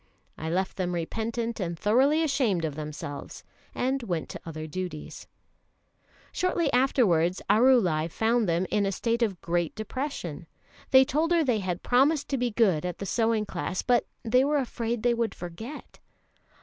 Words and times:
I 0.35 0.49
left 0.49 0.77
them 0.77 0.95
repentant 0.95 1.59
and 1.59 1.77
thoroughly 1.77 2.23
ashamed 2.23 2.65
of 2.65 2.73
themselves, 2.73 3.43
and 3.75 4.01
went 4.01 4.29
to 4.29 4.41
other 4.47 4.65
duties. 4.65 5.27
[Illustration: 6.33 6.71
SEWING 6.71 6.71
CLASS 6.71 6.71
IN 6.71 6.71
THE 6.71 6.71
COURTYARD.] 6.71 6.71
Shortly 6.71 6.81
afterwards 6.81 7.41
Arulai 7.87 8.07
found 8.11 8.49
them 8.49 8.65
in 8.71 8.87
a 8.87 8.91
state 8.91 9.21
of 9.21 9.41
great 9.41 9.75
depression. 9.75 10.47
They 10.89 11.05
told 11.05 11.29
her 11.31 11.43
they 11.43 11.59
had 11.59 11.83
promised 11.83 12.29
to 12.29 12.39
be 12.39 12.49
good 12.49 12.83
at 12.83 12.97
the 12.97 13.05
sewing 13.05 13.45
class, 13.45 13.83
but 13.83 14.07
were 14.25 14.57
afraid 14.57 15.03
they 15.03 15.13
would 15.13 15.35
forget. 15.35 15.99